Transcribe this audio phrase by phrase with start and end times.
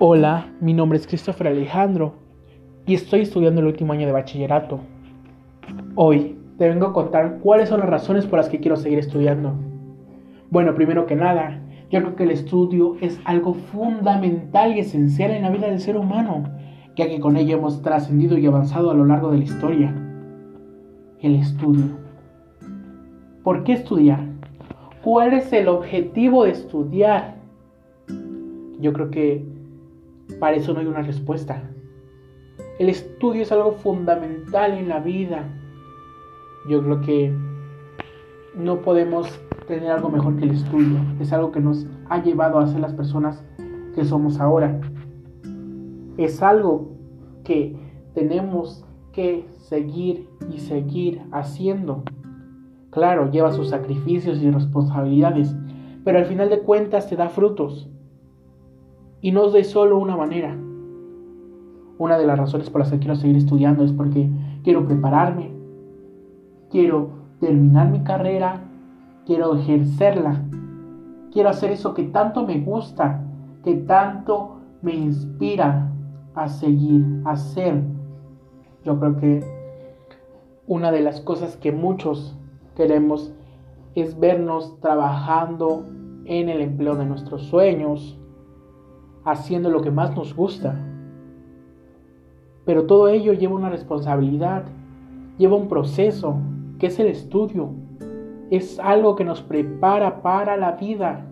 [0.00, 2.14] Hola, mi nombre es Christopher Alejandro
[2.84, 4.80] y estoy estudiando el último año de bachillerato.
[5.94, 9.54] Hoy te vengo a contar cuáles son las razones por las que quiero seguir estudiando.
[10.50, 15.42] Bueno, primero que nada, yo creo que el estudio es algo fundamental y esencial en
[15.42, 16.42] la vida del ser humano,
[16.96, 19.94] ya que con ello hemos trascendido y avanzado a lo largo de la historia.
[21.20, 21.84] El estudio.
[23.44, 24.24] ¿Por qué estudiar?
[25.04, 27.36] ¿Cuál es el objetivo de estudiar?
[28.80, 29.53] Yo creo que
[30.38, 31.62] para eso no hay una respuesta.
[32.78, 35.48] El estudio es algo fundamental en la vida.
[36.68, 37.34] Yo creo que
[38.56, 39.28] no podemos
[39.66, 40.98] tener algo mejor que el estudio.
[41.20, 43.44] Es algo que nos ha llevado a ser las personas
[43.94, 44.80] que somos ahora.
[46.16, 46.90] Es algo
[47.44, 47.76] que
[48.14, 52.02] tenemos que seguir y seguir haciendo.
[52.90, 55.54] Claro, lleva sus sacrificios y responsabilidades,
[56.04, 57.88] pero al final de cuentas te da frutos
[59.24, 60.54] y no de solo una manera.
[61.96, 64.28] Una de las razones por las que quiero seguir estudiando es porque
[64.62, 65.50] quiero prepararme,
[66.70, 67.08] quiero
[67.40, 68.60] terminar mi carrera,
[69.24, 70.42] quiero ejercerla,
[71.32, 73.24] quiero hacer eso que tanto me gusta,
[73.64, 75.90] que tanto me inspira
[76.34, 77.82] a seguir, a hacer.
[78.84, 79.42] Yo creo que
[80.66, 82.36] una de las cosas que muchos
[82.76, 83.32] queremos
[83.94, 85.86] es vernos trabajando
[86.26, 88.20] en el empleo de nuestros sueños,
[89.24, 90.74] haciendo lo que más nos gusta.
[92.64, 94.64] Pero todo ello lleva una responsabilidad,
[95.38, 96.36] lleva un proceso,
[96.78, 97.70] que es el estudio.
[98.50, 101.26] Es algo que nos prepara para la vida,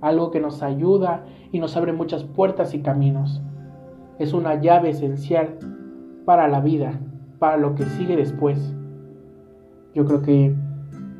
[0.00, 3.40] algo que nos ayuda y nos abre muchas puertas y caminos.
[4.18, 5.58] Es una llave esencial
[6.24, 7.00] para la vida,
[7.38, 8.74] para lo que sigue después.
[9.94, 10.54] Yo creo que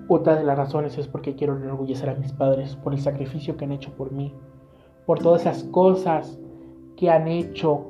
[0.08, 3.64] otra de las razones es porque quiero enorgullecer a mis padres por el sacrificio que
[3.64, 4.34] han hecho por mí,
[5.06, 6.39] por todas esas cosas
[6.97, 7.86] que han hecho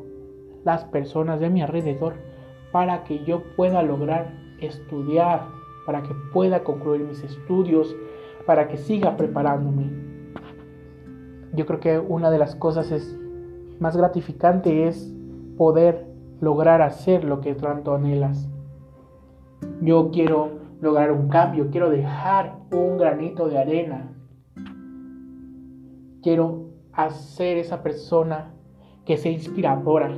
[0.65, 2.15] las personas de mi alrededor
[2.73, 5.47] para que yo pueda lograr estudiar,
[5.87, 7.95] para que pueda concluir mis estudios,
[8.47, 9.91] para que siga preparándome.
[11.55, 12.91] Yo creo que una de las cosas
[13.79, 15.13] más gratificante es
[15.59, 16.07] poder
[16.41, 18.49] lograr hacer lo que tanto anhelas.
[19.81, 20.51] Yo quiero
[20.81, 24.13] lograr un cambio, quiero dejar un granito de arena.
[26.23, 28.53] Quiero hacer esa persona
[29.05, 30.17] que sea inspiradora.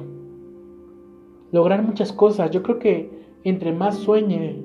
[1.53, 2.51] Lograr muchas cosas.
[2.51, 3.11] Yo creo que
[3.45, 4.63] entre más sueñe,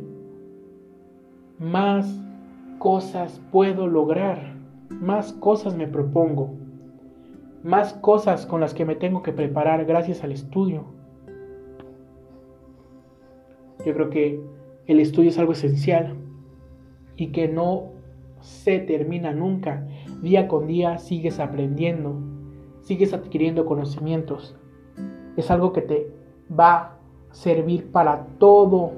[1.60, 2.20] más
[2.80, 4.56] cosas puedo lograr.
[4.90, 6.52] Más cosas me propongo.
[7.64, 10.86] Más cosas con las que me tengo que preparar gracias al estudio.
[13.86, 14.42] Yo creo que
[14.88, 16.16] el estudio es algo esencial
[17.16, 17.92] y que no
[18.42, 19.86] se termina nunca.
[20.22, 22.16] Día con día sigues aprendiendo,
[22.82, 24.54] sigues adquiriendo conocimientos.
[25.38, 26.12] Es algo que te
[26.52, 26.98] va a
[27.32, 28.92] servir para todo.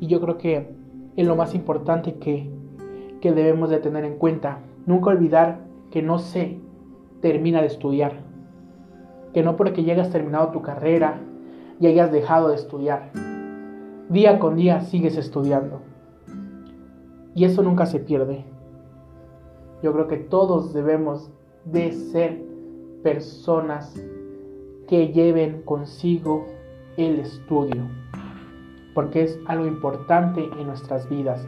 [0.00, 0.70] Y yo creo que
[1.16, 2.50] es lo más importante que,
[3.20, 4.60] que debemos de tener en cuenta.
[4.86, 5.60] Nunca olvidar
[5.90, 6.58] que no se
[7.20, 8.22] termina de estudiar.
[9.34, 11.20] Que no porque llegas terminado tu carrera
[11.78, 13.10] y hayas dejado de estudiar.
[14.08, 15.82] Día con día sigues estudiando.
[17.34, 18.53] Y eso nunca se pierde.
[19.84, 21.30] Yo creo que todos debemos
[21.66, 22.42] de ser
[23.02, 23.94] personas
[24.88, 26.46] que lleven consigo
[26.96, 27.82] el estudio,
[28.94, 31.46] porque es algo importante en nuestras vidas,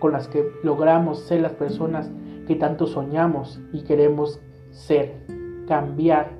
[0.00, 2.12] con las que logramos ser las personas
[2.46, 4.38] que tanto soñamos y queremos
[4.70, 5.24] ser,
[5.66, 6.36] cambiar